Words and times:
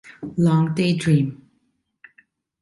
long 0.43 0.65
daydream 0.75 1.27